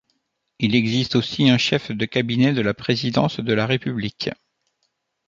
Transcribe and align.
Il 0.57 0.73
existe 0.73 1.15
aussi 1.15 1.47
un 1.51 1.59
chef 1.59 1.91
de 1.91 2.05
cabinet 2.07 2.53
de 2.53 2.61
la 2.61 2.73
présidence 2.73 3.39
de 3.39 3.53
la 3.53 3.67
République. 3.67 4.31